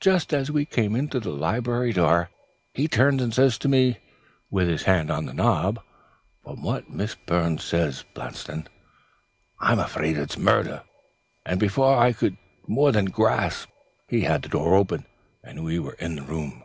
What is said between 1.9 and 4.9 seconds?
door, he turns and says to me, with his